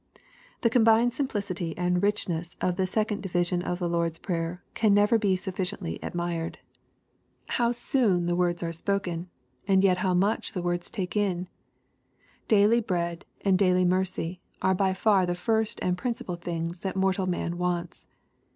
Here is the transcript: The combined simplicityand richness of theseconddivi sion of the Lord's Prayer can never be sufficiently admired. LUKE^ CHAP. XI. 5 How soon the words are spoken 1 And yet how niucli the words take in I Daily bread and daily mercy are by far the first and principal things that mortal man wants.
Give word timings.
The 0.61 0.69
combined 0.71 1.11
simplicityand 1.11 2.01
richness 2.01 2.57
of 2.59 2.75
theseconddivi 2.77 3.45
sion 3.45 3.61
of 3.61 3.77
the 3.77 3.87
Lord's 3.87 4.17
Prayer 4.17 4.63
can 4.73 4.95
never 4.95 5.19
be 5.19 5.35
sufficiently 5.35 5.99
admired. 6.03 6.53
LUKE^ 6.53 6.53
CHAP. 6.53 6.57
XI. 6.57 7.45
5 7.49 7.55
How 7.57 7.71
soon 7.71 8.25
the 8.25 8.35
words 8.35 8.63
are 8.63 8.71
spoken 8.71 9.19
1 9.19 9.29
And 9.67 9.83
yet 9.83 9.97
how 9.99 10.15
niucli 10.15 10.53
the 10.53 10.63
words 10.63 10.89
take 10.89 11.15
in 11.15 11.43
I 11.43 11.47
Daily 12.47 12.79
bread 12.81 13.25
and 13.41 13.59
daily 13.59 13.85
mercy 13.85 14.41
are 14.59 14.73
by 14.73 14.95
far 14.95 15.27
the 15.27 15.35
first 15.35 15.77
and 15.83 15.95
principal 15.95 16.33
things 16.35 16.79
that 16.79 16.95
mortal 16.95 17.27
man 17.27 17.59
wants. 17.59 18.07